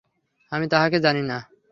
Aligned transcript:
আমি 0.51 0.65
তাহাকে 0.67 0.97
জানি 0.99 1.21
না। 1.21 1.37